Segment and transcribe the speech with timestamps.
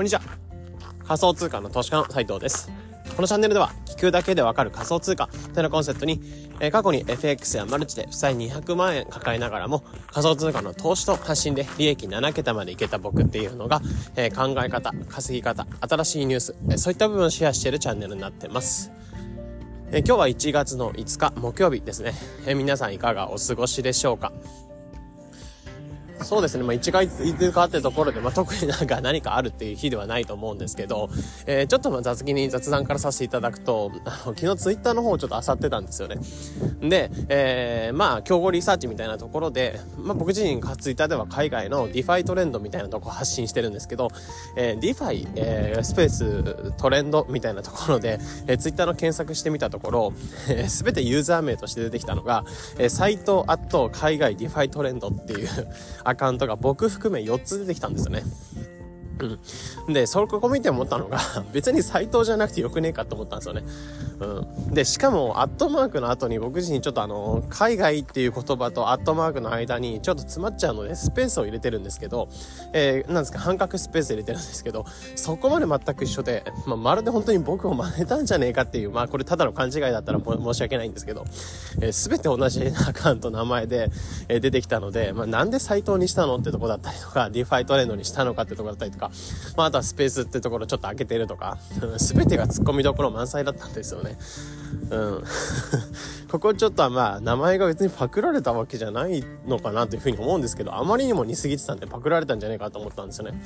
[0.00, 0.22] こんにちは。
[1.04, 2.72] 仮想通貨の投資家の斉藤です。
[3.14, 6.22] このチャンネルでは、聞くだけでわかる仮想通貨というコンセプトに、
[6.58, 13.82] え、過去に FX やマルチで負債200万円抱えながらも、仮想通貨の投資と発信で利益7桁までいけた僕っていうのが、
[14.16, 18.90] え、考え方、稼ぎ方、新しいニュース、え、そういった部分をシェアしているチャンネルになってます。
[19.92, 22.14] え今日は1月の5日木曜日ですね、
[22.46, 24.32] え皆さんいかがお過ごしでしょうか？
[26.22, 31.08] そうですね、まあ、1月5日ってところで、まあ、 特になんか何かあるっていう日ではないと思うんですけど、
[31.46, 36.18] えー、ちょっとまあ雑記に雑談からさせていただくと、あの昨日ツイッターの方をちょっと漁ってたんですよね。
[36.80, 44.08] で、えー、まあ、競合リサーチみたいなところで、まあ、僕自身ツイッターでは海外の DeFi トレンドみたいなとこ発信してるんですけど、
[44.56, 50.12] えー、 DeFi、えー、スペーストレンドみたいなところで、えー、ツイッターの検索してみたところ、
[50.48, 52.44] えー、全てユーザー名として出てきたのが、
[52.78, 55.48] えー、斎藤アット海外 DeFi トレンドっていう
[56.10, 58.22] アカウントが僕含め4つ出てきたんですよね。
[59.88, 61.18] で、そこ見て思ったのが、
[61.52, 63.64] 別に斎藤じゃなくてよくねえかと思ったんですよね。
[64.20, 64.74] うん。
[64.74, 72.28] で、しかも、アットマークの後に僕自身ちょっとあの、海外っていう言葉とアットマークの間にちょっと詰まっちゃうので、スペースを入れてるんですけど、
[72.72, 74.84] えー、なんですか、半角スペース入れてるんですけど、
[75.16, 81.24] そこまで全く一緒で、まあ、まるで本当に僕を真似たんじゃねえかっていう、まあ、これただの勘違いだったら申し訳ないんですけど、
[81.80, 83.90] えー、すべて同じアカウント名前で、
[84.28, 89.09] えー、出てきたので、まあ、なんで斎藤にしたのってとこだったりとか、 DeFi トレンドにしたのかってとこだったりとか、
[89.56, 91.58] まあ、あとはスペースってところちょっと開けてるとか、
[91.98, 94.16] すべてが突っ込みどころ満載だったんですよね。
[94.90, 95.24] うん。
[96.30, 103.42] ここちょっとはまあ、名前が別にパクられたわけじゃないのかなというふうに思うんですけど、あまりにも似すぎてたんでパクられたんじゃないかと思ったんですよね。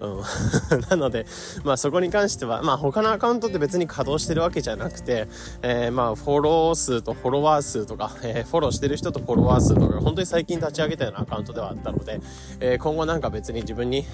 [0.00, 0.20] うん。
[0.88, 1.26] なので、
[1.62, 5.28] まあそこに関しては、まあ他のアカウントって別に稼働してるわけじゃなくて、
[5.62, 12.20] えー、まあフォロー数とフォロワー数とか、えー、フォローしてる人とフォロワー数とか、本当に最近立ち上げたようなアカウントではあったので、
[12.60, 14.06] えー、今後なんか別に自分に、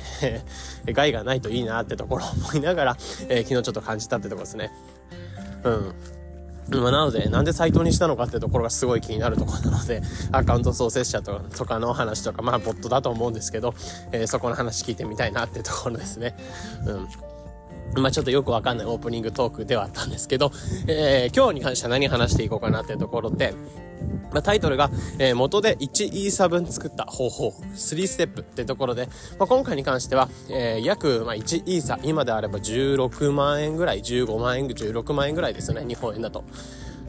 [0.93, 2.97] 害がないといいなってところを思いながら、
[3.29, 4.73] えー、昨日ちょっと感じたってところですね。
[5.65, 5.95] うん。
[6.81, 13.75] まあ、なので、なんでサイトにしたのかってところがすごい気になるところなので、 アカウント創設者ととかの話とか、まあ、ボットだと思うんですけど、
[14.13, 16.37] えー、そこの話聞いてみたいなっていうところですね。
[16.87, 17.09] うん。
[17.97, 20.51] まあちょっとよくわかんないオープニングトークではあったんですけど、
[20.87, 23.55] えー、今日に関しては何話していこうかなっていうところで、
[24.33, 29.07] まあ、タイトルが、えー、元で1イーサ分作った方法、3ステップってところで、
[29.39, 36.45] まあ、今回に関しては、えー、約、まあ、1イーサ、今であれば16万円ぐらい、15万円、16万円ぐらいですよね、日本円だと。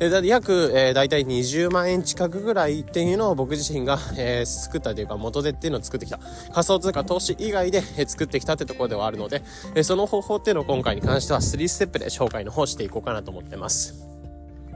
[0.04, 6.20] で、だ約、えー、大体20万円近くぐらいっていうのを僕自身が、えー、作ったというか元手っていうのを作ってきた。
[6.52, 9.42] 仮想通貨投資以外で、えー、作ってきたってところではあるので、
[9.76, 14.13] えー、その方法っていうのを今回に関しては3ステップで紹介の方していこうかなと思ってます。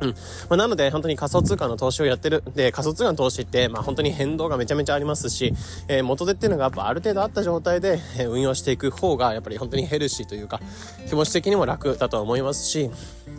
[0.02, 0.10] うん。
[0.10, 0.16] ま
[0.52, 2.44] あ、なので、本当に仮想通貨の投資をやってる。
[2.56, 5.54] で、仮想通貨の投資って、まあ、本当に変動がめちゃめちゃありますし、
[5.88, 10.62] えー、元手っていうのがやっぱある程度あった状態で、え、運用していく方が、やっぱり本当にヘルシーというか、
[11.08, 12.90] 気持ち的にも楽だと思いますし、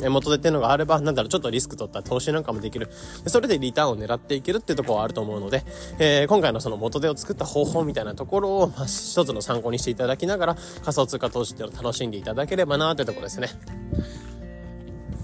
[0.02, 2.90] え、元手っていうのがあれば、なんだろう、ちょっとリスク取った投資なんかもできる。
[3.24, 5.64] でそれでリターンを狙っていけるっていうところはあると思うので、
[5.98, 13.48] えー、今回のその元手を作った方法みたいなところを、まあ、一つの参考にしていただきながら、仮想通貨投資っていうのを楽しんでいただければなってところですね。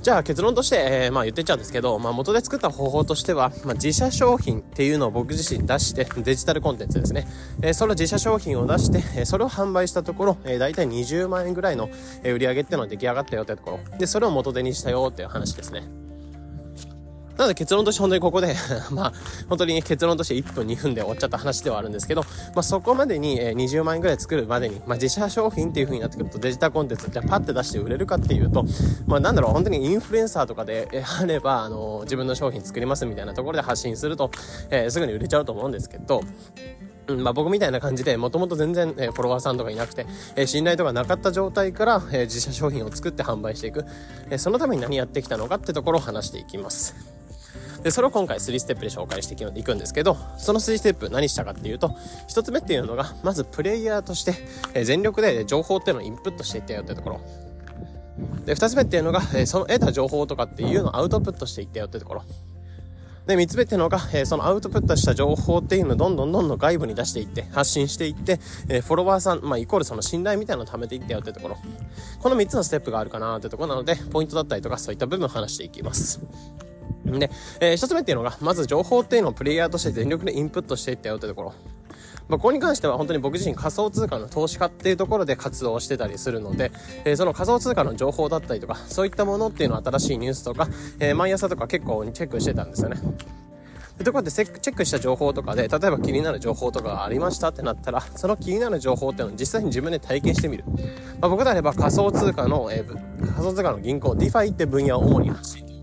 [0.05, 0.77] じゃあ結論として、
[1.07, 7.27] えー、まあ言ってっちゃうんですけど、まあ元で作った方法としては、まあ自社商品っていうのを僕自身出して、デジタルコンテンツですね。
[7.63, 11.89] えー、その自社商品を出して、えー、それを販売したところ、えー、大体20万円ぐらいの、
[12.23, 13.97] えー、売り上げっていうのが出来上がったよってところ。
[13.97, 16.04] で、それを元手にしたよっていう話ですね。
[17.37, 18.55] なので結論として本当にここで
[18.93, 19.13] まあ、
[19.49, 22.23] 本当に結論として1分2分で終わっちゃった話ではあるんですけど、
[22.55, 28.65] まあそこまでに20万円ぐらい作るまでに、まあ自社商品っていう風になってくるとデジタルコンテンツじゃパッて出して売れるかっていうと、
[29.07, 34.31] まあなんだろう、本当にインフルエンサーとかであれば、あの、自分の商品作りますみたいなところで発信すると、
[34.71, 36.23] えー、すぐに売れちゃうと思うんですけど、
[37.07, 40.07] うん、まあ僕みたいな感じで、もともと全然、えー、フォロワーさんとかいなくて、
[40.37, 43.85] えー、信頼とかなかった状態から、えー、自社商品を作って販売していく、
[44.31, 47.14] えー、そのために何やってきたのかってところを話していきます。
[47.85, 51.89] で、それを今回3ステップで紹介していくんですけど、その3ステップ何したかっていうと、
[52.29, 54.33] 1つ目っていうのが、まずプレイヤーとして、
[54.73, 57.21] え全力で情報っていうのをインプットしていったよってところ。
[58.47, 62.23] で、2つ目っていうのが、えその得た情報とかっていうのをアウトプットしていったよってところ。
[63.27, 68.41] で、三つ目っていうのが、えー、そのアウトプットした情報っていうのをどんどんどんどん外部に出していって、発信していって、
[68.71, 71.59] えー、フォロワーさん、まあ、イコールその信頼みたいなのを貯めていってよってところ。
[72.19, 76.23] この三つのステップがあるかなってところなので、ポイントだったりとか、そういった部分を話していきます。
[77.05, 77.31] で、
[77.61, 81.55] えー、一つ目っていうのが、まず情報っていうのをプレイヤーとして全力でインプットしていったよってところ。
[82.29, 86.73] まあ、ここに関しては本当に僕自身仮想通貨の投資家っていうところで活動してたりするので、
[87.05, 90.69] えー、その仮想通貨の情報だったりとか、そういったものっていうのは新しいニュースとか、
[91.01, 92.97] えー、毎朝とか結構チェックしてたんですよね。
[93.99, 100.65] で、ところでチェックした情報とかで、例えば気になる情報とかがありましたってなったら、その気になる情報っていうのを実際に自分で体験してみる。
[101.21, 105.74] まあ、僕であれば仮想通貨の、えー、仮想通貨の銀行、DeFi って分野を主に発信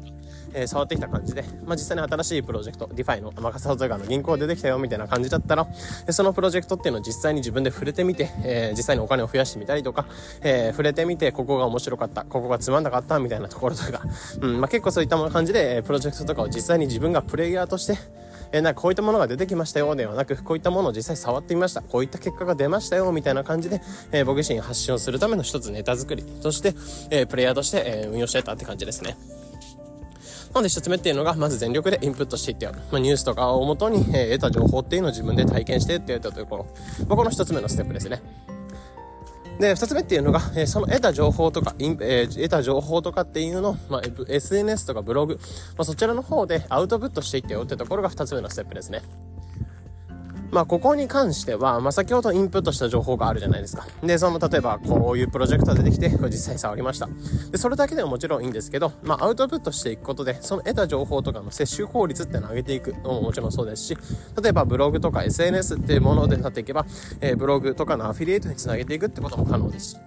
[0.54, 5.68] えー、触ってきた感じで、まあ、実際に新しいプロジェクト、 DeFi の、まあ、仮想通貨の銀行出てきたよみたいな感じだったら、
[6.10, 10.06] そのプロジェクトっていうのを実際に自分で触れてみて、えー、実際にお金を増やしてみたりとか、
[10.42, 14.02] えー、触れてみて、ここが面白かった、ここがつまんなかったみたいなところとか、
[14.42, 17.98] うん、まあ、結構そういった感じで、プロジェクトとかを実際に自分がプレイヤーとして、
[18.54, 21.82] え、なんかこういったものが出てきましたよではなく、こういったものを実際触ってみました。
[21.82, 23.82] こういった結果が出ましたよみたいな感じで、
[24.12, 26.74] えー、僕自身発信をするための一つネタ作りとして、
[27.10, 29.16] えー、プレイヤーとして、えー、運用してたって感じですね。
[30.54, 32.80] なので一つ目っていうのが、まず全力でインプットしていってやる。
[32.92, 36.68] まあ、ニュースとかをもとに、えー、得た情報っていうのを自分で体験してってやったところ。
[37.08, 38.22] まあ、この一つ目のステップですね。
[39.60, 49.02] で、二つ目っていうのが、えー、その得た情報とか、えー、得た情報とかっていうのを、まあ、SNS とかブログ、まあ、そちらの方でアウトプットしていってよってところが二つ目のステップですね。
[50.52, 53.88] まあ、ここに関しては、まあ、先ほどインプットした情報があるじゃないですか。
[54.04, 57.08] で、その、例えば、こういうプロジェクトが出てきて、実際触りました。
[57.52, 63.98] で、それだけでももちろんいいんですけど、まあ、アウトプットしていくことで、その得た情報とかの摂取効率ってのを上げていくのももちろんそうですし、
[64.42, 66.86] 例えば、ブログとか SNS っていうものでなっていけば、
[67.22, 69.98] えー、ブログとかのアフィリエイトにつなげていくってことも可能ですし。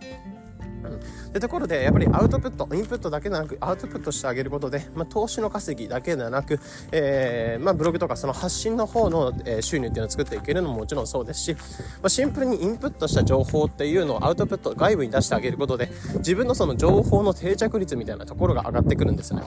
[1.33, 6.61] でところでやっぱりアウトプットインプットだけでなくアウトプットしてあげることで、まあ、投資の稼ぎだけではなく、
[6.93, 11.61] えーまあ、ブログとかその発信の方の、え、収入っていうのを作っていけるのももちろんそうですし、ま
[12.05, 19.43] あ、シンプルにインプットした情報っていうのをアウトプット外部に出してあげることで自分のその情報の定着率みたいなところが上がってくるんですね。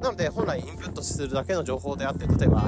[0.00, 2.64] なので本来インプットするだけの情報であって例えば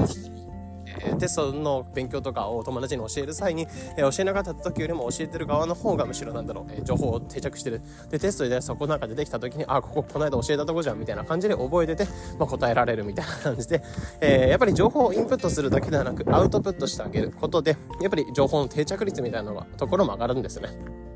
[0.99, 3.67] えテストの勉強とかを友達に教える際に、
[3.97, 7.83] え教えなかった時よりも教えてる側の方がむしろなんだろう、え情報を定着してる。
[8.11, 12.05] で、テストでそこなんか出てきた時に、あ、こここの間教えたとこじゃんみたいな感じで覚えてて、
[12.39, 13.83] まあ、答えられるみたいな感じで、
[14.21, 21.10] え、やっぱり情報をインプットするだけではなく、アウトプットしてあげることで、やっぱり情報の定着率みたいなのが、ところも上がるんですね。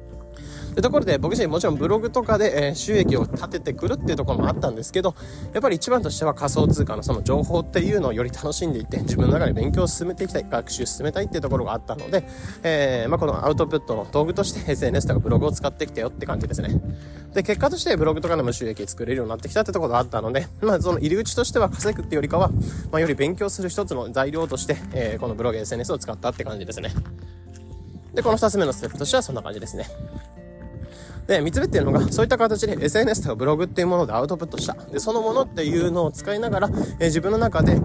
[0.74, 5.14] でところで僕自身もちろんブログとかで、え、収益を立ててくるっていうところもあったんですけど
[5.52, 12.26] やっぱり一番としては仮想通貨のその情報っていうのをより楽しんでいって自分の中で勉強を進めていきたい学習を進めたいっていうところがあったので、
[12.62, 16.80] えー、まあ、このアウトプットの道具として SNS とかブログを使ってきたよって感じですね。
[17.34, 22.50] で結果としてブログとかでも収益作れるようになってきたってところがあったので、 まあ、その入り口としては稼ぐっていうよりかは、
[22.90, 26.92] まあ、より勉強する一つの材料として、えー、このブログ SNS を使ったって感じですね。
[28.14, 29.86] でこの2つ目のステップとしてはそんな感じですね。
[31.26, 34.74] で、三つ目っていうのが、 そういった形で SNS とかブログっていうものでアウトプットした。
[34.74, 37.80] で、そのものっていうのを使いながら、え、自分の中で、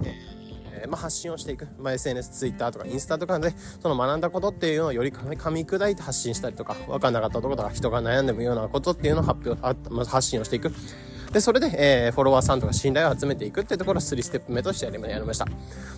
[0.72, 1.66] えー、まあ、発信をしていく。
[1.78, 9.60] まあ、SNS、Twitter とかインスタとかで、その学んだことっていうのをより噛み砕いて発信したりとか、わかんなかったところとか、人が悩んでもようなことっていうのを発表、
[9.90, 10.72] まあ、発信をしていく。
[11.32, 15.46] で、それで、えー、フォロワーさんとか信頼を集めていくっていうところを3ステップ目としてやりました。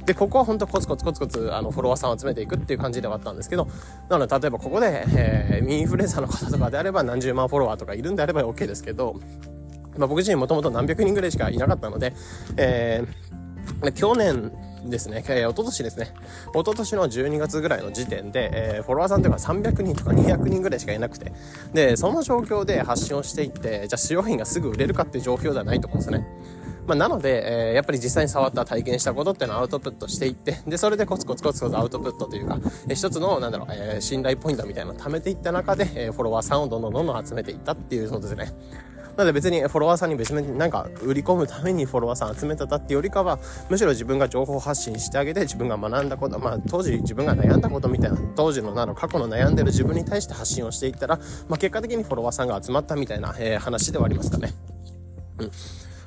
[0.04, 3.66] で、ここは本当コツコツコツコツ、あの、フォロワーさんを集めていくっていう感じではあったんですけど、
[4.10, 9.20] なので、例えばここで、えー、インフルエンサーの方とかであれば何十万フォロワーとかいるんであれば OK ですけど、
[9.96, 12.14] まあ、僕自身もともと何百人ぐらいしかいなかったので、
[12.56, 14.52] えー、去年、
[14.84, 16.12] ですね、えー、一昨年ですね、
[16.54, 21.32] 一昨年の12月ぐらいの時点で、えー、フォロワーさんというか300人とか200人ぐらいしかいなくて、
[21.72, 26.26] で、その状況で発信をしていって、じゃあ使用品がすぐ売れるかっていう状況ではないと思うんですね。
[26.86, 32.58] まあ、なので、えー、やっぱり実際に触った体験したことっていうのをアウトプットしていって、で、それでコツコツコツコツアウトプットというか、
[32.88, 38.52] えー、一つの、なんだろう、えー、信頼ポイントみたいなのを貯めていった中で、えー、フォロワーさんをどんどんどんどん集めていったっていうことですね。
[39.16, 43.38] なので別にフォロワーさんに別になんか売り込むためにフォロワーさん集めてたってよりかは、
[43.68, 54.52] むしろ自分が情報発信してあげて自分が学んだこと、まあ当時自分が悩んだことみたいな、当時のなの過去の悩んでる自分に対して発信をしていったら、まあ結果的にフォロワーさんが集まったみたいな、えー、話ではありますかね。
[55.38, 55.50] うん。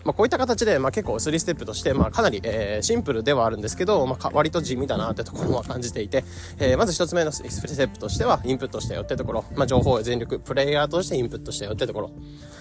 [0.06, 6.24] まあ、こういった形で、まあ、結構3ステップとして、まあ、かなり、えー、シンプルではあるんですけど、まあ、割と地味だなってところは感じていて、
[6.60, 12.12] えー、まず1つ目のステップとしては、インプットしたよってところ、まあ、情報を全力、プレイヤーとしてインプットしたよってところ。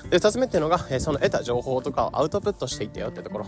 [0.08, 3.46] で、2つ目っていうのが、えー、その得た情報とかをアウトプットしていったよってところ。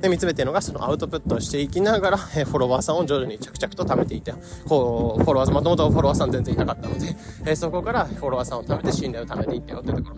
[0.00, 4.32] で、3つ目っていうのが、そのアウトプットしていきながら、えー、フォロワーさんを徐々に着々と貯めていて、
[4.66, 10.16] こう、フォロワーさん、もともとフォロワーさん全然いなかったので、えー、そこからフォロワーさんを貯めて信頼を貯めていったよってところ。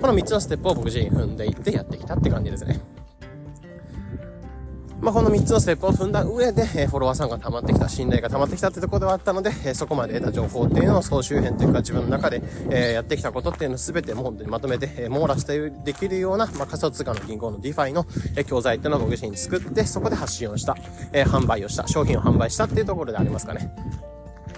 [0.00, 2.80] この3つのステップを僕自身踏んでいってやってきたって感じですね。
[5.00, 20.76] まあ、この3つのステップを踏んだ上で、え、フォロワーさんが溜まってきた、信頼が溜まってきたってところではあったので、え、そこまで得た情報っていうのを総集編というか自分の中で、え、やってきたことっていうのを全てもう本当にまとめて、え網羅してできるような、まあ、仮想通貨の銀行の DeFi の、え教材っていうのを僕自身作って、そこで発信をした、
[21.12, 23.70] え販売をした、商品を販売したっていうところでありますかね。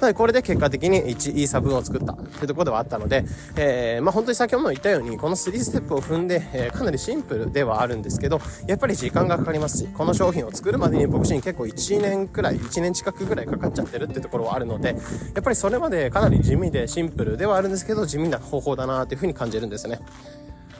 [0.00, 3.24] まあ、これで結果的に1イーサ分を作ったというところではあったので、
[3.56, 14.94] えー、まあ、本当に先ほども言ったように、この3ステップを踏んで、えー、かなりシンプルではあるんですけど、やっぱり時間がかかりますし、この商品を作るまでに僕自身結構1年くらい、1年近くぐらいかかっちゃってるってところはあるので、や
[15.40, 20.00] っぱりそれまでかなり地味でシンプルではあるんですけど、地味な方法だなというふうに感じるんですね。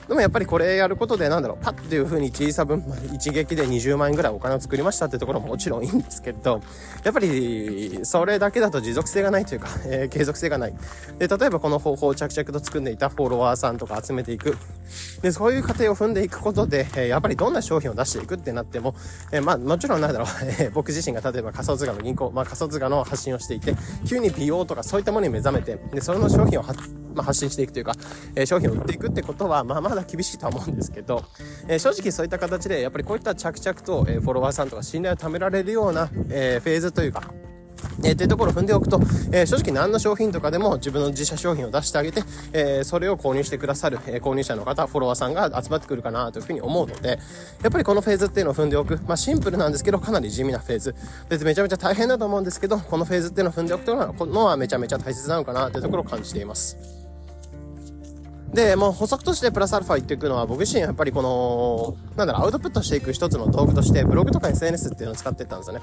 [0.09, 6.61] でもやっぱりこれやることで、なんだろう、パッっていう風に小さ分、一撃で20万円ぐらいお金を作りましたってところももちろんいいんですけど、
[7.03, 10.73] やっぱり、それだけだと持続性がないというか、えー、継続性がない。
[11.19, 14.57] で、例えばこの方法を着々と作んでいたフォロワーさんとか集めていく。
[15.21, 18.95] で、そういう過程を踏んでいくことで、えー、やっぱりどんな商品を出していくってなっても、
[19.31, 20.27] えー、まあ、もちろんなんだろう、
[20.59, 23.75] え僕自身が例えば仮想通貨の銀行、まあ仮想通貨の発信をしていて、
[24.07, 26.79] 急に美容とかそういったものに目覚めて、で、それの商品を発、
[27.13, 27.93] まあ、発信していくというか、
[28.35, 31.23] え商品を売っていくってことは、まあ、まだ厳しいとは思うんですけど、
[31.67, 37.33] え正直そういった形で、やっぱりこういった着々と、えフォロワーさんとか信頼を貯められるような、えフェーズというか、
[38.03, 38.99] えー、っていうところを踏んでおくと、
[39.31, 47.19] えー、正直何の商品とかでも自分の自社商品を出してあげて、えー、それを購入してくださる、え購入者の方、フォロワーさんが集まってくるかなというふうに思うので、
[47.61, 48.99] やっぱりこのフェーズっていうのを踏んでおく。
[49.07, 50.95] まあシンプルなんですけど、かなり地味なフェーズ。
[51.29, 56.98] 別にめちゃめちゃ大変だと思うんですけど、このフェーズっていうのを踏んでおくというのはめちゃめちゃ大切なのかなというところを感じています。
[58.53, 65.81] で、もう補足としてプラスアルファ言っていくのは、僕自身やっぱりこの、なんだろう、アウトプットしていく一つの道具として、ブログとか SNS っていうのを使っていったんですよね。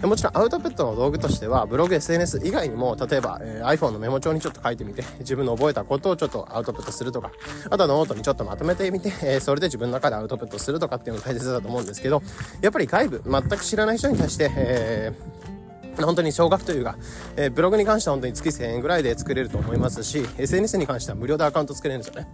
[0.00, 7.32] でもちろんアウトプットの道具としては、ブログ、SNS 以外にも、例えば、えー、iPhone のメモ帳にちょっと書いてみて、 自分の覚えたことをちょっとアウトプットするとか、
[7.68, 12.22] あとはノートにちょっとまとめてみて、えー、それで自分の中でアウトプットするとかっていうのが大切だと思うんですけど、
[12.60, 15.57] やっぱり外部、全く知らない人に対して、えー
[16.04, 16.96] 本当に少額というか、
[17.36, 22.28] えー、ブログに関しては本当に月1000円ぐらいで作れると思いますし、SNS に関しては無料でアカウント作れるんですよね。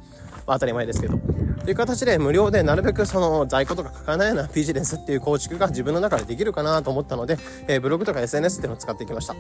[0.46, 1.18] まあ、当たり前ですけど。
[1.64, 9.34] という形で無料でなるべくその在庫とか書かないようなビジネスっていう構築が自分の中でできるかなと思ったので、えー、ブログとか SNS っていうのを使っていきました。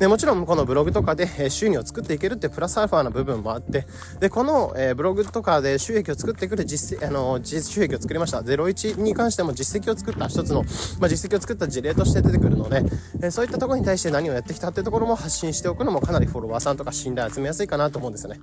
[0.00, 3.86] で、もちろんこのブログとかで、収入を作っていけるってプラスアルファな部分もあって、
[4.18, 8.40] で、この、えブログとかで収益を作ってくる実、あの、収益を作りました。
[8.40, 10.62] 01に関しても実績を作った一つの、
[11.00, 12.82] まあ、実績を作った事例として出てくるので、
[13.22, 18.40] えそういったところに対して何をやってきたっていうところも発信しておくのもかなりフォロワーさんとか信頼集めやすいかなと思うんですよね。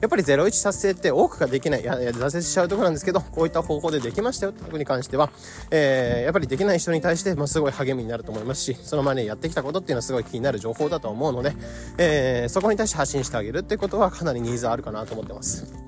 [0.00, 5.30] やっぱり01達成って多くができない、いや、挫折しちゃうところなんですけど、こういった方法でできましたよってとことに関しては、
[5.70, 11.54] えー、やっぱりできない人に対して、まあ、すごい励みになると思いますし、その前にやってきたことっていうのはすごい気になる情報だと思うので、
[11.98, 15.79] えー、そこに対して発信してあげるってことはかなりニーズあるかなと思ってます。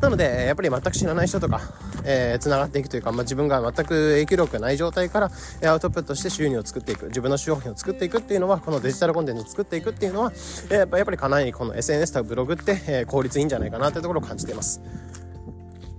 [0.00, 1.60] なので、やっぱり全く知らない人とか、
[2.04, 5.30] えー、繋がっていくというか、まあ、自分が全く影響力がない状態から、
[5.64, 14.80] アウトプットして収入を作っていく、自分の商品を作っていくっていうのは、このデジタルコンテンツを作っていくっていうのは、えー、やっぱりかなりこの SNS とかブログって、えー、効率いいんじゃないかなっていうところを感じています。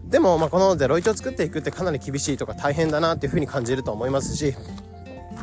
[0.05, 4.55] でも、まあ、この01を作っていくってかなり厳しいとか大変だなっていうふうに感じると思いますし、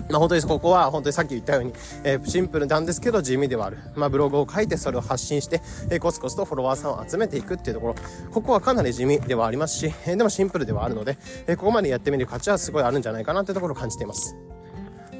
[0.08, 1.72] まあ、本当にここは本当にさっき言ったように、
[2.04, 3.78] えー、シンプルなんですけど地味ではある。
[3.94, 5.60] まあ、ブログを書いてそれを発信して、
[5.90, 7.94] えー、コツコツとフォロワーさんを集めていくっていうところ、
[8.30, 14.36] ここはかなり地味ではありますし、えー、でもシンプルではあるので、えここまでやってみる価値はすごいあるんじゃないかなっていうところを感じています。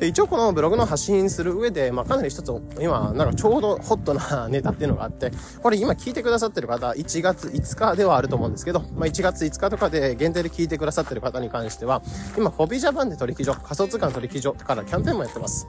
[0.00, 5.30] で一応このブログの発信する上で、まあ、かなり一つ今なんかちょうどホットな ネタっていうのがあって
[5.62, 12.02] これ今聞いてくださってる方1月5日ではあると思うんですけど、まあ、1月5日とかで限定で聞いてくださってる方に関しては
[12.36, 15.66] 今ホビージャパンで取引所仮想通貨の取引所からキャンペーンもやってます。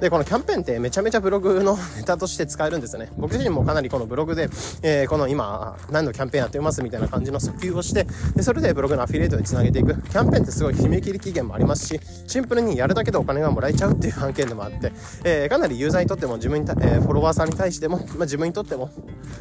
[0.00, 3.10] で、このキャンペーンってめちゃめちゃブログの ネタとして使えるんですよね。
[3.16, 4.48] 僕自身もかなりこのブログで、
[4.82, 9.94] えー、この今、何のキャンペーンやってますみたいな感じの訴求をして、で、それでブログのアフィリエイトにつなげていく。
[9.94, 14.92] キャンペーンってすごい締め切り期限もありますし、シンプルにやるだけでお金がもらえちゃうっていう案件でもあって、
[15.24, 18.90] えー、かなりユーザーにとっても自分にた、えー、フォロワーさんに対しても、まあ、自分にとっても、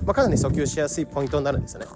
[0.05, 1.87] まあ、かなり訴求しやすいポイントになるんですよね。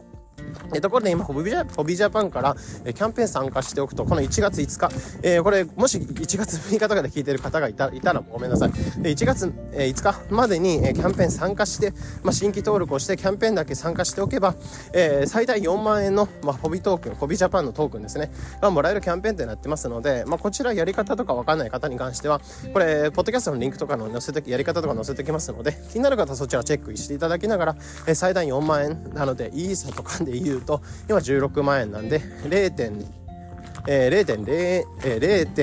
[0.74, 2.56] えところで今ホビジャ、ホビジャパンから、
[2.86, 4.90] えキャンペーン参加しておくと、この1月5日、
[5.22, 8.72] えー、これ、もし1月6日とかで聞いてる方がいたいたらごめんなさい。
[9.02, 11.94] で1月、えー、5日までに、えキャンペーン参加して、
[12.24, 14.56] まあ、新規登録をしてキャンペーンだけ参加しておけば、
[14.94, 18.32] えー、最大4万円の、まあ、ホビトークン、ホビジャパンのトークンですね、
[18.62, 22.42] がもらえるキャンペーンってなってますので、まあ、こちらやり方とかわかんない方に関しては、
[22.74, 27.76] これ、ポッドキャストのリンクとかの載せて、やり方とか載せておきますので、気になる方はそちらチェックしていただきながら、
[28.08, 33.22] え最大4万円なので、イーサとかで言うと、今16万円なんで、0.
[33.88, 35.54] えー、0.0、えー、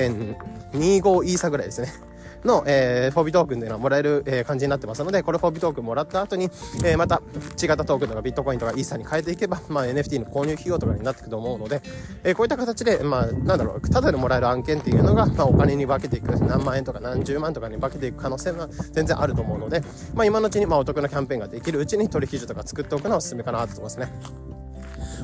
[0.73, 2.09] 0.25イーサぐらいですね。
[2.45, 6.45] の、えー、フォービートークンというのはもらえる、えー、感じになってますので、これフォービートークンもらった後に、
[6.85, 7.21] えー、また
[7.61, 11.81] 違ったトークンとかビットコインとかイーサに変えていけば、まあ、NFT の購入費用とかになっていくと思うので、
[12.23, 19.81] えー、こういった形で、まあ、なんだろう、ただでもらえる案件っていうのが、まあ、お金に化けていく、何万円とか何十万とかに化けていく可能性は全然あると思うので、
[20.13, 24.48] まあ、今のうちに、まあ、お得なキャンペーンができるうちに取引所とか作っておくのはおすすめかなと思いますね。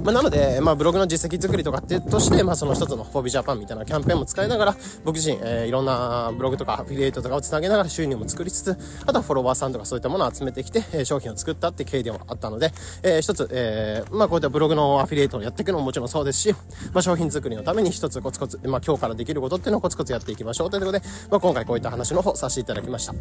[0.03, 12.71] まあ、なので、まあ、ブログの実績作りとかってとして、まあ、その一つのフォービージャパンみたいなキャンペーンも使いながら、僕自身、えー、いろんなブログとかアフィリエイトとかをつなげながら収入も作りつつ、あとはフォロワーさんとかそういったものを集めてきて、えー、商品を作ったって経緯でもあったので、
[13.03, 16.53] えー、一つ、えー、まあ、こういったブログのアフィリエイトをやっていくのももちろんそうですし、
[16.93, 23.13] まあ、商品作りのために一つコツコツ、まあ、今日からできることっていうのをコツコツやっていきましょうということで、まあ、今回こういった話の方させていただきました。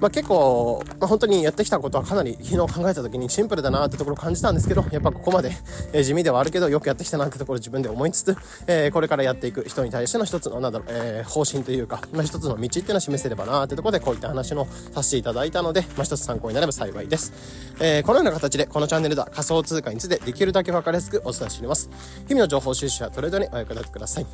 [0.00, 5.52] まあ、結構、まあ、本当にやってきたことはかなり昨日考えた時にシンプルだなってところ感じたんですけど、やっぱここまで、
[5.92, 17.32] えー、地味ではあるけど、よくやってきたなってところ自分で思いつつ、えー、これからやっていく人に対しての一つの、なんだろう、えー、方針というか、まあ、一つの道っていうのを示せればなってところで、こういった話のさせていただいたので、まあ、一つ参考になれば幸いです。
[17.80, 21.90] えー、このような形で、このチャンネルでは仮想通貨についてできるだけ分かりやすくお伝えしています。
[22.28, 24.26] 日々の情報収集やトレードにお役立てください。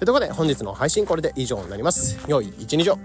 [0.00, 2.18] ということで、本日の配信これで以上になります。
[2.26, 2.98] 良い一日を。